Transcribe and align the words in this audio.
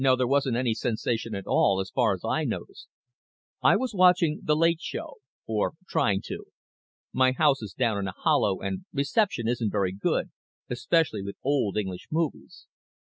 There 0.17 0.25
wasn't 0.25 0.57
any 0.57 0.73
sensation 0.73 1.35
at 1.35 1.45
all, 1.45 1.79
as 1.79 1.91
far 1.91 2.15
as 2.15 2.25
I 2.25 2.43
noticed. 2.43 2.87
I 3.61 3.75
was 3.75 3.93
watching 3.93 4.39
the 4.43 4.55
late 4.55 4.81
show 4.81 5.17
or 5.45 5.73
trying 5.87 6.23
to. 6.25 6.45
My 7.13 7.33
house 7.33 7.61
is 7.61 7.73
down 7.73 7.99
in 7.99 8.07
a 8.07 8.11
hollow 8.17 8.61
and 8.61 8.85
reception 8.91 9.47
isn't 9.47 9.71
very 9.71 9.91
good, 9.91 10.31
especially 10.71 11.21
with 11.21 11.35
old 11.43 11.77
English 11.77 12.07
movies. 12.11 12.65